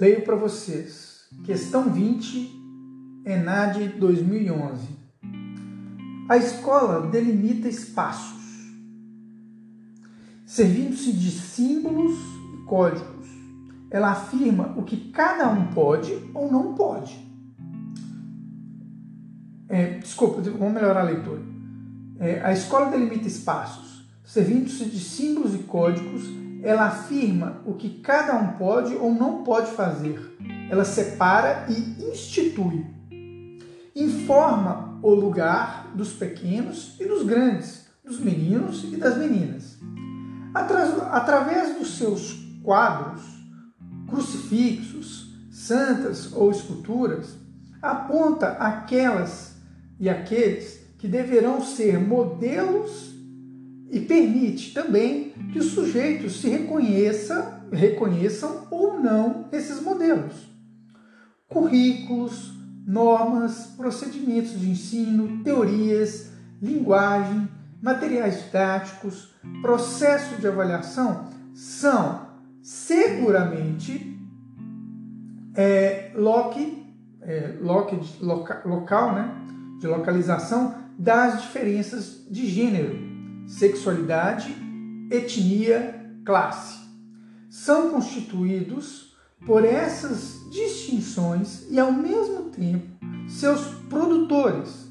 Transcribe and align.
Leio 0.00 0.22
para 0.22 0.34
vocês. 0.34 1.26
Questão 1.44 1.92
20, 1.92 3.22
ENAD 3.26 3.86
2011. 3.98 4.88
A 6.26 6.38
escola 6.38 7.06
delimita 7.08 7.68
espaços, 7.68 8.40
servindo-se 10.46 11.12
de 11.12 11.30
símbolos 11.30 12.18
e 12.54 12.64
códigos. 12.64 13.28
Ela 13.90 14.12
afirma 14.12 14.72
o 14.74 14.84
que 14.84 15.10
cada 15.10 15.50
um 15.50 15.66
pode 15.66 16.18
ou 16.32 16.50
não 16.50 16.74
pode. 16.74 17.20
É, 19.68 19.98
desculpa, 19.98 20.40
vamos 20.40 20.72
melhorar 20.72 21.02
a 21.02 21.10
leitura. 21.10 21.42
É, 22.18 22.40
a 22.42 22.54
escola 22.54 22.90
delimita 22.90 23.28
espaços, 23.28 24.08
servindo-se 24.24 24.86
de 24.86 24.98
símbolos 24.98 25.54
e 25.54 25.58
códigos 25.58 26.22
ela 26.62 26.86
afirma 26.86 27.62
o 27.64 27.74
que 27.74 28.00
cada 28.00 28.36
um 28.36 28.58
pode 28.58 28.94
ou 28.94 29.12
não 29.12 29.42
pode 29.42 29.70
fazer. 29.72 30.36
Ela 30.70 30.84
separa 30.84 31.66
e 31.68 32.10
institui. 32.10 32.86
Informa 33.94 34.98
o 35.02 35.10
lugar 35.14 35.90
dos 35.94 36.12
pequenos 36.12 36.96
e 37.00 37.06
dos 37.06 37.24
grandes, 37.24 37.86
dos 38.04 38.20
meninos 38.20 38.84
e 38.84 38.96
das 38.96 39.16
meninas. 39.16 39.78
Através 40.54 41.76
dos 41.76 41.96
seus 41.96 42.32
quadros, 42.62 43.22
crucifixos, 44.08 45.34
santas 45.50 46.32
ou 46.32 46.50
esculturas, 46.50 47.36
aponta 47.80 48.48
aquelas 48.52 49.54
e 49.98 50.08
aqueles 50.08 50.80
que 50.98 51.08
deverão 51.08 51.62
ser 51.62 51.98
modelos 51.98 53.09
e 53.90 54.00
permite 54.00 54.72
também 54.72 55.30
que 55.52 55.58
os 55.58 55.72
sujeitos 55.72 56.40
se 56.40 56.48
reconheça, 56.48 57.60
reconheçam 57.72 58.68
ou 58.70 59.00
não 59.00 59.48
esses 59.50 59.82
modelos. 59.82 60.48
Currículos, 61.48 62.54
normas, 62.86 63.74
procedimentos 63.76 64.58
de 64.58 64.70
ensino, 64.70 65.42
teorias, 65.42 66.30
linguagem, 66.62 67.48
materiais 67.82 68.44
didáticos, 68.44 69.34
processo 69.60 70.36
de 70.36 70.46
avaliação 70.46 71.28
são 71.52 72.28
seguramente 72.62 74.16
é, 75.56 76.12
loque, 76.14 76.86
é, 77.22 77.56
loque 77.60 77.96
de 77.96 78.24
loca, 78.24 78.62
local, 78.64 79.14
né, 79.14 79.34
de 79.80 79.86
localização 79.88 80.76
das 80.96 81.42
diferenças 81.42 82.24
de 82.30 82.46
gênero 82.46 83.09
sexualidade, 83.50 84.54
etnia, 85.10 86.14
classe. 86.24 86.78
São 87.48 87.90
constituídos 87.90 89.16
por 89.44 89.64
essas 89.64 90.38
distinções 90.52 91.66
e, 91.68 91.78
ao 91.78 91.92
mesmo 91.92 92.44
tempo, 92.50 92.86
seus 93.28 93.62
produtores. 93.88 94.88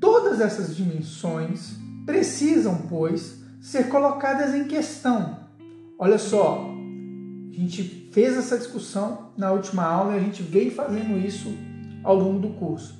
Todas 0.00 0.40
essas 0.40 0.74
dimensões 0.74 1.74
precisam, 2.06 2.86
pois, 2.88 3.42
ser 3.60 3.88
colocadas 3.88 4.54
em 4.54 4.64
questão. 4.64 5.40
Olha 5.98 6.16
só, 6.16 6.64
a 7.50 7.54
gente 7.54 8.08
fez 8.12 8.38
essa 8.38 8.56
discussão 8.56 9.32
na 9.36 9.52
última 9.52 9.84
aula 9.84 10.14
e 10.14 10.16
a 10.16 10.22
gente 10.22 10.42
veio 10.42 10.70
fazendo 10.70 11.18
isso 11.18 11.54
ao 12.02 12.16
longo 12.16 12.38
do 12.38 12.54
curso. 12.54 12.98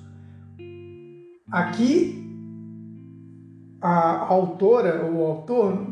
Aqui 1.51 2.20
a 3.81 4.27
autora 4.27 5.05
ou 5.07 5.15
o 5.15 5.27
autor 5.27 5.87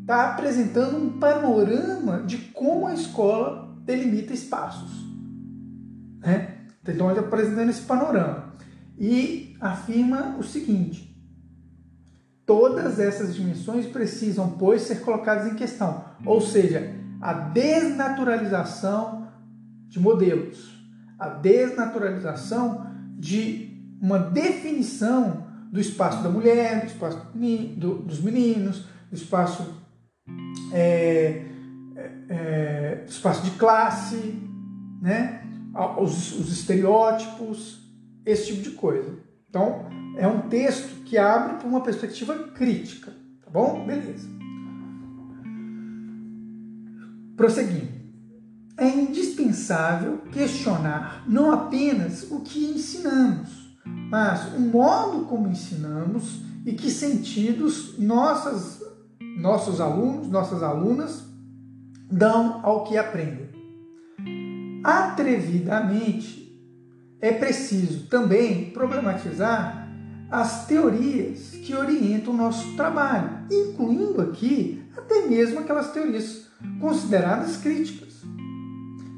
está 0.00 0.32
apresentando 0.32 0.96
um 0.96 1.18
panorama 1.18 2.22
de 2.22 2.38
como 2.38 2.86
a 2.86 2.94
escola 2.94 3.74
delimita 3.84 4.32
espaços. 4.32 5.04
Né? 6.20 6.58
Então 6.86 7.10
ele 7.10 7.18
está 7.18 7.28
apresentando 7.28 7.70
esse 7.70 7.82
panorama 7.82 8.52
e 8.98 9.56
afirma 9.60 10.36
o 10.38 10.42
seguinte: 10.42 11.16
todas 12.44 12.98
essas 12.98 13.34
dimensões 13.34 13.86
precisam, 13.86 14.50
pois, 14.50 14.82
ser 14.82 15.00
colocadas 15.00 15.50
em 15.50 15.56
questão, 15.56 16.04
ou 16.24 16.40
seja, 16.40 16.94
a 17.20 17.32
desnaturalização 17.32 19.28
de 19.88 19.98
modelos, 19.98 20.78
a 21.18 21.28
desnaturalização 21.28 22.86
de 23.18 23.74
uma 24.00 24.18
definição 24.18 25.45
do 25.76 25.80
espaço 25.80 26.22
da 26.22 26.30
mulher, 26.30 26.80
do 26.80 26.86
espaço 26.86 27.18
do, 27.34 27.98
dos 27.98 28.20
meninos, 28.20 28.86
do 29.10 29.14
espaço, 29.14 29.74
é, 30.72 31.44
é, 31.94 32.10
é, 32.30 33.04
espaço 33.06 33.42
de 33.44 33.50
classe, 33.58 34.40
né? 35.02 35.44
Os, 36.00 36.32
os 36.32 36.50
estereótipos, 36.50 37.82
esse 38.24 38.46
tipo 38.46 38.62
de 38.62 38.70
coisa. 38.70 39.18
Então, 39.50 39.84
é 40.16 40.26
um 40.26 40.48
texto 40.48 41.04
que 41.04 41.18
abre 41.18 41.58
para 41.58 41.68
uma 41.68 41.82
perspectiva 41.82 42.34
crítica, 42.54 43.12
tá 43.44 43.50
bom? 43.50 43.84
Beleza. 43.84 44.26
Prosseguindo. 47.36 47.94
É 48.78 48.88
indispensável 48.88 50.22
questionar 50.32 51.24
não 51.28 51.52
apenas 51.52 52.30
o 52.30 52.40
que 52.40 52.64
ensinamos, 52.64 53.65
mas 54.10 54.54
o 54.54 54.60
modo 54.60 55.26
como 55.26 55.48
ensinamos 55.48 56.40
e 56.64 56.72
que 56.72 56.90
sentidos 56.90 57.98
nossas, 57.98 58.82
nossos 59.38 59.80
alunos, 59.80 60.28
nossas 60.28 60.62
alunas 60.62 61.24
dão 62.10 62.60
ao 62.62 62.84
que 62.84 62.96
aprendem. 62.96 63.46
Atrevidamente, 64.82 66.46
é 67.20 67.32
preciso 67.32 68.06
também 68.08 68.70
problematizar 68.70 69.88
as 70.30 70.66
teorias 70.66 71.50
que 71.50 71.74
orientam 71.74 72.34
o 72.34 72.36
nosso 72.36 72.74
trabalho, 72.76 73.30
incluindo 73.50 74.20
aqui 74.20 74.82
até 74.96 75.26
mesmo 75.26 75.60
aquelas 75.60 75.92
teorias 75.92 76.46
consideradas 76.80 77.56
críticas. 77.56 78.22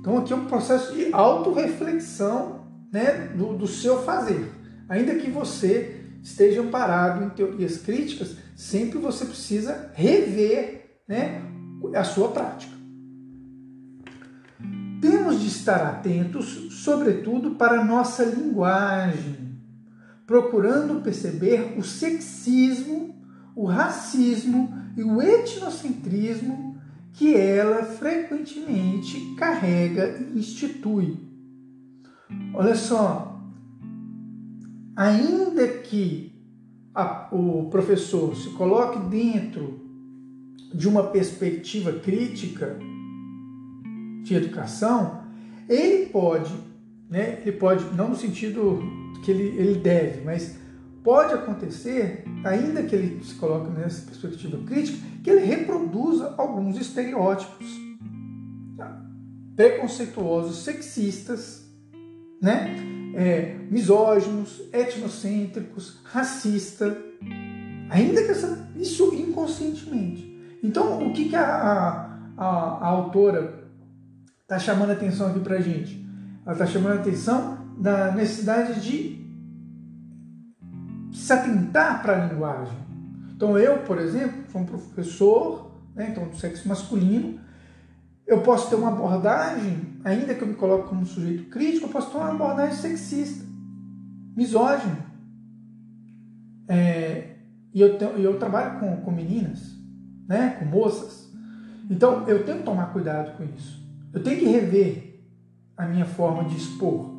Então, 0.01 0.19
aqui 0.19 0.33
é 0.33 0.37
um 0.37 0.47
processo 0.47 0.95
de 0.95 1.13
autorreflexão 1.13 2.67
né, 2.93 3.29
do, 3.37 3.55
do 3.55 3.67
seu 3.67 4.03
fazer. 4.03 4.58
Ainda 4.89 5.15
que 5.17 5.31
você 5.31 6.01
esteja 6.23 6.63
amparado 6.63 7.25
em 7.25 7.31
teorias 7.31 7.79
críticas, 7.79 8.37
sempre 8.57 8.99
você 8.99 9.25
precisa 9.25 9.91
rever 9.95 11.01
né, 11.07 11.43
a 11.95 12.05
sua 12.05 12.31
prática. 12.31 12.73
Temos 15.01 15.41
de 15.41 15.47
estar 15.47 15.83
atentos, 15.87 16.83
sobretudo, 16.83 17.53
para 17.53 17.81
a 17.81 17.85
nossa 17.85 18.25
linguagem, 18.25 19.59
procurando 20.27 21.03
perceber 21.03 21.75
o 21.79 21.85
sexismo, 21.85 23.15
o 23.55 23.65
racismo 23.65 24.77
e 24.97 25.03
o 25.03 25.23
etnocentrismo 25.23 26.81
que 27.13 27.35
ela 27.35 27.85
frequentemente 27.85 29.35
carrega 29.37 30.19
e 30.19 30.39
institui. 30.39 31.17
Olha 32.55 32.75
só, 32.75 33.38
ainda 34.99 35.69
que 35.69 36.33
a, 36.93 37.29
o 37.31 37.71
professor 37.71 38.35
se 38.35 38.51
coloque 38.51 38.99
dentro 39.09 39.79
de 40.75 40.89
uma 40.89 41.05
perspectiva 41.05 41.93
crítica 41.93 42.77
de 44.25 44.35
educação, 44.35 45.23
ele 45.69 46.07
pode, 46.07 46.53
né, 47.09 47.41
ele 47.43 47.53
pode, 47.53 47.85
não 47.95 48.09
no 48.09 48.17
sentido 48.17 48.81
que 49.25 49.31
ele, 49.31 49.57
ele 49.57 49.79
deve, 49.79 50.25
mas 50.25 50.59
pode 51.05 51.33
acontecer, 51.33 52.25
ainda 52.45 52.83
que 52.83 52.97
ele 52.97 53.23
se 53.23 53.37
coloque 53.37 53.71
nessa 53.71 54.05
perspectiva 54.05 54.59
crítica, 54.67 54.99
que 55.23 55.31
ele 55.31 55.47
reproduza 55.47 56.35
alguns 56.37 56.77
estereótipos 56.77 57.69
preconceituosos, 59.55 60.65
sexistas, 60.65 61.65
né? 62.43 62.88
É, 63.19 63.57
misóginos, 63.69 64.63
etnocêntricos, 64.73 65.99
racista, 66.05 66.97
ainda 67.91 68.23
que 68.23 68.31
essa, 68.31 68.71
isso 68.77 69.13
inconscientemente. 69.13 70.59
Então, 70.63 71.05
o 71.05 71.13
que, 71.13 71.29
que 71.29 71.35
a, 71.35 71.45
a, 71.45 72.45
a, 72.47 72.87
autora 72.87 73.65
está 74.43 74.57
chamando 74.57 74.91
a 74.91 74.93
atenção 74.93 75.27
aqui 75.27 75.41
para 75.41 75.61
gente? 75.61 76.07
Ela 76.47 76.53
está 76.53 76.65
chamando 76.65 76.93
a 76.93 77.01
atenção 77.01 77.59
da 77.77 78.13
necessidade 78.13 78.81
de 78.81 79.19
se 81.13 81.33
atentar 81.33 82.01
para 82.01 82.23
a 82.23 82.27
linguagem. 82.27 82.79
Então, 83.35 83.59
eu, 83.59 83.79
por 83.79 83.99
exemplo, 83.99 84.45
sou 84.53 84.61
um 84.61 84.65
professor, 84.65 85.73
né, 85.93 86.11
então 86.13 86.29
do 86.29 86.37
sexo 86.37 86.69
masculino, 86.69 87.41
eu 88.25 88.43
posso 88.43 88.71
ter 88.71 88.77
uma 88.77 88.91
abordagem, 88.91 89.88
ainda 90.05 90.35
que 90.35 90.43
eu 90.43 90.49
me 90.49 90.55
coloque 90.55 90.89
como 90.89 91.05
sujeito 91.05 91.51
crítico, 91.51 91.87
eu 91.87 91.91
posso 91.91 92.11
ter 92.11 92.19
uma 92.19 92.31
abordagem 92.31 92.77
sexista, 92.77 93.45
misógina. 94.37 95.07
É, 96.69 97.37
e 97.73 97.81
eu, 97.81 97.99
tenho, 97.99 98.13
eu 98.19 98.39
trabalho 98.39 98.79
com, 98.79 98.97
com 98.97 99.11
meninas, 99.11 99.75
né, 100.29 100.57
com 100.59 100.65
moças. 100.65 101.29
Então 101.91 102.29
eu 102.29 102.45
tenho 102.45 102.59
que 102.59 102.65
tomar 102.65 102.93
cuidado 102.93 103.37
com 103.37 103.45
isso. 103.45 103.83
Eu 104.13 104.23
tenho 104.23 104.39
que 104.39 104.47
rever 104.47 105.23
a 105.77 105.87
minha 105.87 106.05
forma 106.05 106.45
de 106.45 106.57
expor. 106.57 107.17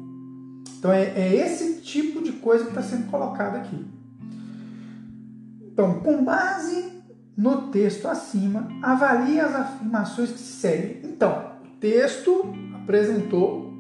Então 0.77 0.91
é, 0.91 1.03
é 1.03 1.35
esse 1.35 1.81
tipo 1.81 2.21
de 2.21 2.33
coisa 2.33 2.63
que 2.63 2.69
está 2.71 2.81
sendo 2.81 3.09
colocado 3.09 3.55
aqui. 3.55 3.85
Então, 5.71 6.01
com 6.01 6.25
base 6.25 6.91
no 7.37 7.69
texto 7.69 8.05
acima, 8.05 8.67
avalie 8.81 9.39
as 9.39 9.55
afirmações 9.55 10.31
que 10.31 10.39
se 10.39 10.59
seguem. 10.59 10.99
Então, 11.05 11.53
texto 11.79 12.53
apresentou 12.89 13.71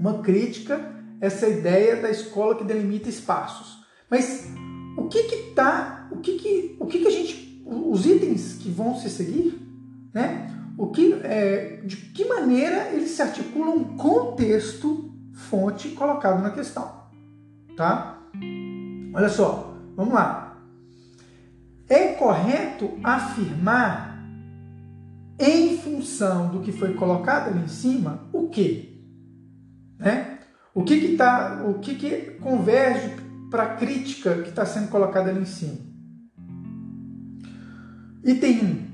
uma 0.00 0.18
crítica 0.18 0.94
essa 1.20 1.48
ideia 1.48 1.94
da 2.02 2.10
escola 2.10 2.56
que 2.56 2.64
delimita 2.64 3.08
espaços. 3.08 3.78
Mas 4.10 4.48
o 4.98 5.04
que 5.04 5.22
que 5.22 5.36
tá, 5.54 6.08
o 6.10 6.16
que 6.16 6.36
que, 6.36 6.76
o 6.80 6.86
que 6.86 6.98
que 6.98 7.06
a 7.06 7.10
gente, 7.10 7.62
os 7.64 8.04
itens 8.04 8.54
que 8.54 8.68
vão 8.68 8.96
se 8.96 9.08
seguir, 9.08 9.56
né? 10.12 10.52
O 10.76 10.88
que, 10.88 11.14
é, 11.22 11.80
de 11.84 11.96
que 11.96 12.24
maneira 12.26 12.90
eles 12.92 13.10
se 13.10 13.22
articulam 13.22 13.96
com 13.96 14.08
o 14.08 14.32
texto 14.32 15.10
fonte 15.32 15.90
colocado 15.90 16.42
na 16.42 16.50
questão, 16.50 16.90
tá? 17.76 18.20
Olha 19.14 19.28
só, 19.28 19.74
vamos 19.94 20.12
lá. 20.12 20.58
É 21.88 22.08
correto 22.14 22.98
afirmar, 23.04 24.05
em 25.38 25.76
função 25.78 26.48
do 26.48 26.60
que 26.60 26.72
foi 26.72 26.94
colocado 26.94 27.48
ali 27.48 27.64
em 27.64 27.68
cima, 27.68 28.28
o 28.32 28.48
que? 28.48 29.04
Né? 29.98 30.38
O 30.74 30.82
que 30.82 31.00
que, 31.00 31.16
tá, 31.16 31.64
o 31.66 31.74
que, 31.74 31.94
que 31.94 32.32
converge 32.40 33.16
para 33.50 33.62
a 33.62 33.76
crítica 33.76 34.42
que 34.42 34.48
está 34.48 34.64
sendo 34.66 34.88
colocada 34.88 35.30
ali 35.30 35.40
em 35.40 35.46
cima? 35.46 35.78
Item 38.24 38.60
1. 38.64 38.86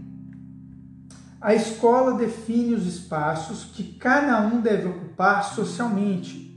A 1.40 1.54
escola 1.54 2.16
define 2.16 2.74
os 2.74 2.86
espaços 2.86 3.64
que 3.64 3.82
cada 3.94 4.40
um 4.46 4.60
deve 4.60 4.86
ocupar 4.88 5.42
socialmente, 5.42 6.56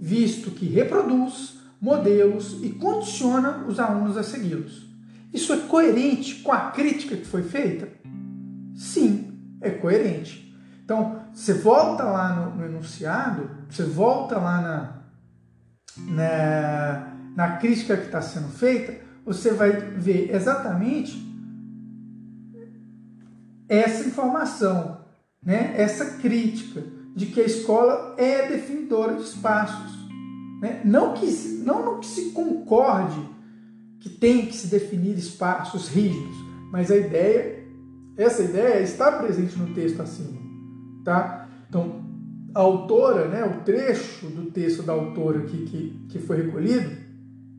visto 0.00 0.50
que 0.52 0.66
reproduz 0.66 1.58
modelos 1.80 2.62
e 2.62 2.70
condiciona 2.70 3.64
os 3.68 3.78
alunos 3.78 4.16
a 4.16 4.22
segui-los. 4.22 4.86
Isso 5.34 5.52
é 5.52 5.58
coerente 5.58 6.36
com 6.36 6.52
a 6.52 6.70
crítica 6.70 7.16
que 7.16 7.26
foi 7.26 7.42
feita? 7.42 8.01
Sim, 8.82 9.56
é 9.60 9.70
coerente. 9.70 10.52
Então, 10.84 11.22
você 11.32 11.54
volta 11.54 12.02
lá 12.02 12.34
no, 12.34 12.56
no 12.56 12.66
enunciado, 12.66 13.48
você 13.70 13.84
volta 13.84 14.38
lá 14.38 14.60
na, 14.60 16.12
na, 16.12 17.16
na 17.36 17.56
crítica 17.58 17.96
que 17.96 18.06
está 18.06 18.20
sendo 18.20 18.48
feita, 18.48 19.00
você 19.24 19.52
vai 19.52 19.70
ver 19.70 20.34
exatamente 20.34 21.16
essa 23.68 24.04
informação, 24.04 25.04
né? 25.40 25.74
essa 25.76 26.18
crítica 26.18 26.82
de 27.14 27.26
que 27.26 27.40
a 27.40 27.44
escola 27.44 28.16
é 28.18 28.48
definidora 28.48 29.14
de 29.14 29.22
espaços. 29.22 29.92
Né? 30.60 30.82
Não, 30.84 31.14
que, 31.14 31.26
não 31.64 31.84
no 31.84 32.00
que 32.00 32.06
se 32.06 32.32
concorde 32.32 33.30
que 34.00 34.10
tem 34.10 34.46
que 34.46 34.56
se 34.56 34.66
definir 34.66 35.16
espaços 35.16 35.86
rígidos, 35.86 36.36
mas 36.72 36.90
a 36.90 36.96
ideia, 36.96 37.61
essa 38.16 38.42
ideia 38.42 38.82
está 38.82 39.12
presente 39.12 39.58
no 39.58 39.74
texto 39.74 40.00
acima, 40.00 40.38
tá? 41.04 41.48
Então, 41.68 42.02
a 42.54 42.60
autora, 42.60 43.28
né, 43.28 43.44
o 43.44 43.64
trecho 43.64 44.26
do 44.26 44.50
texto 44.50 44.82
da 44.82 44.92
autora 44.92 45.40
aqui 45.40 45.64
que, 45.64 46.06
que 46.10 46.18
foi 46.18 46.42
recolhido, 46.42 46.90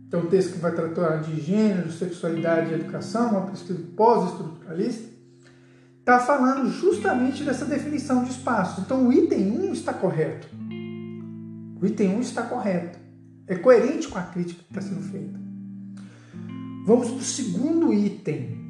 então 0.08 0.22
o 0.22 0.28
texto 0.28 0.54
que 0.54 0.60
vai 0.60 0.72
tratar 0.72 1.18
de 1.18 1.42
gênero, 1.42 1.92
sexualidade 1.92 2.70
e 2.70 2.76
educação, 2.76 3.32
uma 3.32 3.48
pesquisa 3.48 3.82
pós-estruturalista, 3.96 5.10
está 6.00 6.20
falando 6.20 6.70
justamente 6.70 7.44
dessa 7.44 7.66
definição 7.66 8.24
de 8.24 8.30
espaços. 8.30 8.84
Então 8.84 9.08
o 9.08 9.12
item 9.12 9.70
1 9.70 9.74
está 9.74 9.92
correto. 9.92 10.48
O 11.82 11.86
item 11.86 12.18
1 12.18 12.20
está 12.20 12.44
correto. 12.44 13.00
É 13.48 13.56
coerente 13.56 14.08
com 14.08 14.20
a 14.20 14.22
crítica 14.22 14.62
que 14.62 14.78
está 14.78 14.82
sendo 14.82 15.02
feita. 15.02 15.40
Vamos 16.86 17.08
para 17.08 17.18
o 17.18 17.24
segundo 17.24 17.92
item. 17.92 18.63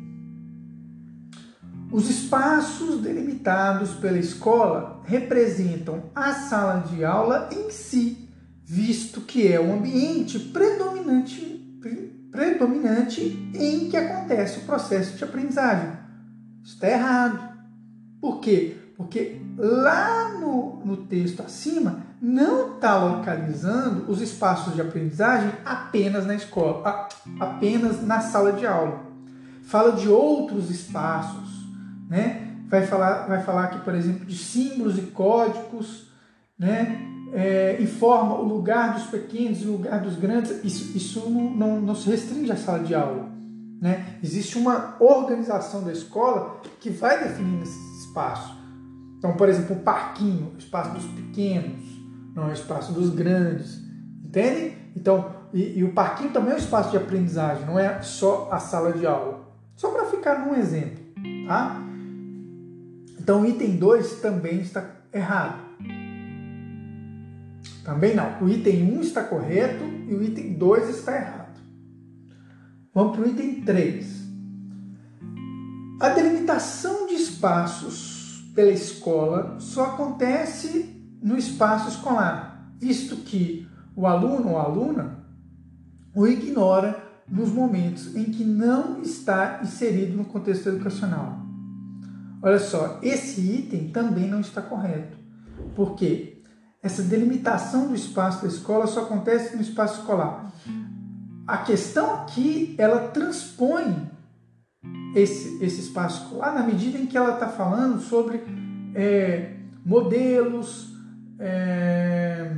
Os 1.93 2.09
espaços 2.09 3.01
delimitados 3.01 3.91
pela 3.91 4.17
escola 4.17 4.99
representam 5.05 6.05
a 6.15 6.33
sala 6.33 6.79
de 6.89 7.05
aula 7.05 7.47
em 7.51 7.69
si, 7.69 8.27
visto 8.65 9.21
que 9.21 9.47
é 9.47 9.59
o 9.59 9.71
ambiente 9.71 10.39
predominante, 10.39 11.79
predominante 12.31 13.21
em 13.53 13.89
que 13.89 13.95
acontece 13.95 14.57
o 14.57 14.63
processo 14.63 15.15
de 15.15 15.23
aprendizagem. 15.23 15.91
Está 16.63 16.89
errado. 16.89 17.53
Por 18.19 18.39
quê? 18.39 18.75
Porque 18.97 19.39
lá 19.55 20.29
no, 20.39 20.83
no 20.83 20.97
texto 21.05 21.43
acima 21.43 22.07
não 22.19 22.73
está 22.73 22.97
localizando 22.97 24.11
os 24.11 24.19
espaços 24.19 24.73
de 24.73 24.81
aprendizagem 24.81 25.51
apenas 25.63 26.25
na 26.25 26.33
escola, 26.33 27.07
apenas 27.39 28.01
na 28.01 28.19
sala 28.19 28.51
de 28.53 28.65
aula. 28.65 28.99
Fala 29.61 29.91
de 29.91 30.09
outros 30.09 30.71
espaços, 30.71 31.52
né? 32.13 32.47
Vai 32.69 32.85
falar, 32.85 33.25
vai 33.27 33.41
falar 33.41 33.63
aqui, 33.63 33.79
por 33.79 33.95
exemplo, 33.95 34.23
de 34.23 34.37
símbolos 34.37 34.99
e 34.99 35.01
códigos, 35.01 36.11
né? 36.57 37.09
É, 37.33 37.81
informa 37.81 38.35
o 38.35 38.43
lugar 38.43 38.93
dos 38.93 39.05
pequenos 39.05 39.63
e 39.63 39.65
o 39.65 39.71
lugar 39.71 39.99
dos 39.99 40.15
grandes. 40.15 40.63
Isso, 40.63 40.95
isso 40.95 41.27
não, 41.27 41.49
não, 41.49 41.81
não 41.81 41.95
se 41.95 42.07
restringe 42.07 42.51
à 42.51 42.55
sala 42.55 42.83
de 42.83 42.93
aula. 42.93 43.27
Né? 43.81 44.19
Existe 44.23 44.59
uma 44.59 44.95
organização 44.99 45.83
da 45.83 45.91
escola 45.91 46.61
que 46.79 46.91
vai 46.91 47.23
definindo 47.23 47.63
esses 47.63 48.05
espaços. 48.05 48.55
Então, 49.17 49.35
por 49.35 49.49
exemplo, 49.49 49.75
o 49.75 49.79
parquinho, 49.79 50.51
o 50.53 50.57
espaço 50.59 50.91
dos 50.91 51.05
pequenos, 51.05 51.81
não 52.35 52.43
é 52.43 52.49
o 52.49 52.53
espaço 52.53 52.93
dos 52.93 53.09
grandes, 53.09 53.81
entende? 54.23 54.77
Então, 54.95 55.33
e, 55.51 55.79
e, 55.79 55.83
o 55.83 55.91
parquinho 55.93 56.29
também 56.29 56.51
é 56.51 56.55
um 56.55 56.59
espaço 56.59 56.91
de 56.91 56.97
aprendizagem, 56.97 57.65
não 57.65 57.79
é 57.79 58.01
só 58.03 58.49
a 58.51 58.59
sala 58.59 58.93
de 58.93 59.07
aula. 59.07 59.41
Só 59.75 59.89
para 59.89 60.05
ficar 60.05 60.45
num 60.45 60.53
exemplo, 60.53 60.99
tá? 61.47 61.83
Então, 63.19 63.41
o 63.41 63.45
item 63.45 63.77
2 63.77 64.21
também 64.21 64.61
está 64.61 64.85
errado. 65.13 65.61
Também 67.83 68.15
não. 68.15 68.41
O 68.41 68.49
item 68.49 68.83
1 68.83 68.97
um 68.97 69.01
está 69.01 69.23
correto 69.23 69.83
e 70.07 70.13
o 70.13 70.23
item 70.23 70.53
2 70.53 70.89
está 70.89 71.15
errado. 71.15 71.59
Vamos 72.93 73.17
para 73.17 73.25
o 73.25 73.29
item 73.29 73.61
3. 73.61 74.23
A 75.99 76.09
delimitação 76.09 77.07
de 77.07 77.15
espaços 77.15 78.51
pela 78.53 78.71
escola 78.71 79.59
só 79.59 79.85
acontece 79.85 80.93
no 81.21 81.37
espaço 81.37 81.89
escolar, 81.89 82.71
visto 82.79 83.17
que 83.17 83.67
o 83.95 84.05
aluno 84.05 84.49
ou 84.49 84.57
aluna 84.57 85.23
o 86.13 86.27
ignora 86.27 87.01
nos 87.27 87.49
momentos 87.49 88.15
em 88.15 88.25
que 88.25 88.43
não 88.43 89.01
está 89.01 89.61
inserido 89.63 90.15
no 90.15 90.25
contexto 90.25 90.69
educacional. 90.69 91.42
Olha 92.43 92.59
só, 92.59 92.99
esse 93.01 93.39
item 93.39 93.87
também 93.87 94.27
não 94.27 94.41
está 94.41 94.61
correto. 94.61 95.17
Por 95.73 95.95
quê? 95.95 96.41
Essa 96.81 97.01
delimitação 97.01 97.87
do 97.87 97.95
espaço 97.95 98.41
da 98.41 98.49
escola 98.49 98.85
só 98.85 99.03
acontece 99.03 99.55
no 99.55 99.61
espaço 99.61 100.01
escolar. 100.01 100.51
A 101.47 101.59
questão 101.59 102.15
aqui, 102.15 102.75
ela 102.77 103.07
transpõe 103.07 104.11
esse, 105.15 105.63
esse 105.63 105.79
espaço 105.79 106.23
escolar 106.23 106.53
na 106.53 106.63
medida 106.63 106.97
em 106.97 107.05
que 107.05 107.17
ela 107.17 107.35
está 107.35 107.47
falando 107.47 108.01
sobre 108.01 108.43
é, 108.93 109.53
modelos, 109.85 110.93
é, 111.39 112.57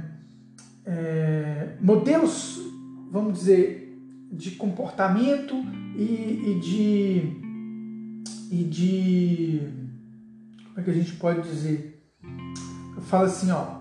é, 0.83 1.77
modelos, 1.79 2.59
vamos 3.11 3.35
dizer, 3.35 3.95
de 4.31 4.51
comportamento 4.51 5.55
e, 5.95 6.41
e, 6.47 6.59
de 6.59 7.44
e 8.55 8.63
de 8.63 9.59
como 10.67 10.79
é 10.79 10.83
que 10.83 10.89
a 10.89 10.93
gente 10.93 11.13
pode 11.13 11.41
dizer? 11.41 12.01
Fala 13.07 13.25
assim, 13.25 13.51
ó, 13.51 13.79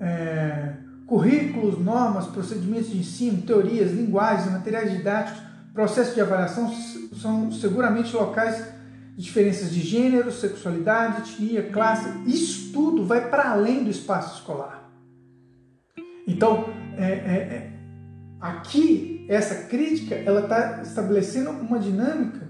é, 0.00 0.76
currículos, 1.06 1.78
normas, 1.78 2.26
procedimentos 2.26 2.88
de 2.88 2.98
ensino, 2.98 3.42
teorias, 3.42 3.92
linguagens, 3.92 4.50
materiais 4.50 4.90
didáticos, 4.90 5.42
processos 5.74 6.14
de 6.14 6.22
avaliação 6.22 6.72
são 7.20 7.52
seguramente 7.52 8.16
locais 8.16 8.64
diferenças 9.14 9.70
de 9.70 9.80
gênero, 9.80 10.32
sexualidade, 10.32 11.30
etnia, 11.30 11.70
classe, 11.70 12.08
isso 12.26 12.72
tudo 12.72 13.04
vai 13.04 13.28
para 13.28 13.50
além 13.50 13.84
do 13.84 13.90
espaço 13.90 14.38
escolar. 14.38 14.90
Então, 16.26 16.72
é, 16.96 17.04
é, 17.04 17.36
é, 17.36 17.72
aqui, 18.40 19.26
essa 19.28 19.66
crítica, 19.66 20.14
ela 20.14 20.40
está 20.40 20.80
estabelecendo 20.82 21.50
uma 21.50 21.78
dinâmica, 21.78 22.47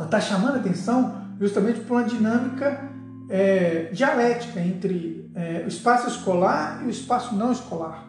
ela 0.00 0.06
está 0.06 0.18
chamando 0.18 0.54
a 0.54 0.60
atenção 0.60 1.26
justamente 1.38 1.80
para 1.80 1.96
uma 1.96 2.04
dinâmica 2.04 2.88
é, 3.28 3.90
dialética 3.92 4.58
entre 4.58 5.30
é, 5.34 5.62
o 5.66 5.68
espaço 5.68 6.08
escolar 6.08 6.80
e 6.82 6.86
o 6.86 6.90
espaço 6.90 7.34
não 7.34 7.52
escolar, 7.52 8.06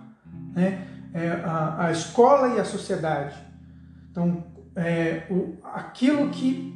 né? 0.56 0.88
É, 1.14 1.30
a, 1.44 1.88
a, 1.88 1.92
escola 1.92 2.56
e 2.56 2.60
a 2.62 2.64
sociedade. 2.64 3.36
Então, 4.10 4.46
o, 5.30 5.58
aquilo 5.62 6.30
que 6.30 6.74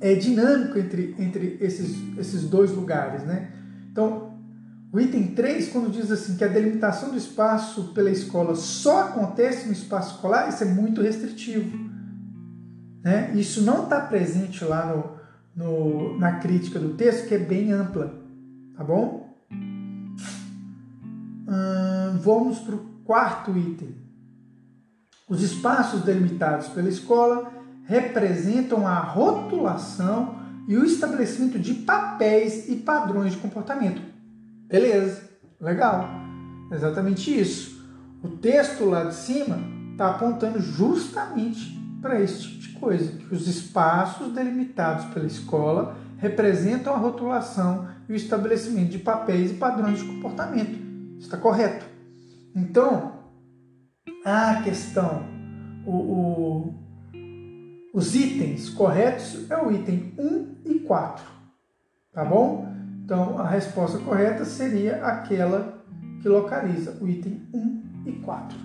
é 0.00 0.16
dinâmico 0.16 0.76
entre, 0.76 1.14
entre 1.16 1.56
esses, 1.60 1.96
esses 2.18 2.50
dois 2.50 2.72
lugares. 2.72 3.22
Né? 3.22 3.52
Então, 3.92 4.34
o 4.92 4.98
item 4.98 5.28
3, 5.28 5.68
quando 5.68 5.92
diz 5.92 6.10
assim 6.10 6.36
que 6.36 6.42
a 6.42 6.48
delimitação 6.48 7.10
do 7.10 7.16
espaço 7.16 7.92
pela 7.94 8.10
escola 8.10 8.56
só 8.56 9.02
acontece 9.02 9.66
no 9.66 9.72
espaço 9.72 10.16
escolar, 10.16 10.48
isso 10.48 10.64
é 10.64 10.66
muito 10.66 11.00
restritivo. 11.00 11.89
Né? 13.02 13.32
Isso 13.34 13.62
não 13.62 13.84
está 13.84 14.00
presente 14.00 14.64
lá 14.64 14.86
no, 14.86 15.64
no, 15.64 16.18
na 16.18 16.38
crítica 16.38 16.78
do 16.78 16.94
texto, 16.94 17.28
que 17.28 17.34
é 17.34 17.38
bem 17.38 17.72
ampla. 17.72 18.14
Tá 18.76 18.84
bom? 18.84 19.34
Hum, 21.48 22.18
vamos 22.22 22.58
para 22.60 22.74
o 22.74 22.86
quarto 23.04 23.56
item. 23.56 23.94
Os 25.28 25.42
espaços 25.42 26.02
delimitados 26.02 26.68
pela 26.68 26.88
escola 26.88 27.52
representam 27.84 28.86
a 28.86 28.98
rotulação 29.00 30.38
e 30.68 30.76
o 30.76 30.84
estabelecimento 30.84 31.58
de 31.58 31.74
papéis 31.74 32.68
e 32.68 32.76
padrões 32.76 33.32
de 33.32 33.38
comportamento. 33.38 34.00
Beleza, 34.68 35.22
legal. 35.60 36.08
Exatamente 36.70 37.38
isso. 37.38 37.84
O 38.22 38.28
texto 38.28 38.84
lá 38.84 39.04
de 39.04 39.14
cima 39.14 39.58
está 39.92 40.10
apontando 40.10 40.60
justamente 40.60 41.79
para 42.00 42.20
esse 42.20 42.42
tipo 42.42 42.60
de 42.60 42.68
coisa, 42.78 43.12
que 43.12 43.34
os 43.34 43.46
espaços 43.46 44.32
delimitados 44.32 45.06
pela 45.06 45.26
escola 45.26 45.96
representam 46.18 46.94
a 46.94 46.98
rotulação 46.98 47.88
e 48.08 48.12
o 48.12 48.16
estabelecimento 48.16 48.90
de 48.90 48.98
papéis 48.98 49.50
e 49.52 49.54
padrões 49.54 49.98
de 50.00 50.06
comportamento. 50.06 50.78
Está 51.18 51.36
correto. 51.36 51.84
Então, 52.54 53.12
a 54.24 54.62
questão, 54.62 55.24
o, 55.86 55.92
o, 55.92 56.74
os 57.94 58.14
itens 58.14 58.68
corretos 58.70 59.50
é 59.50 59.56
o 59.56 59.70
item 59.72 60.12
1 60.18 60.54
e 60.64 60.78
4. 60.80 61.24
Tá 62.12 62.24
bom? 62.24 62.66
Então, 63.04 63.38
a 63.38 63.48
resposta 63.48 63.98
correta 63.98 64.44
seria 64.44 65.04
aquela 65.04 65.82
que 66.20 66.28
localiza 66.28 66.98
o 67.00 67.08
item 67.08 67.40
1 67.52 67.82
e 68.06 68.12
4. 68.12 68.58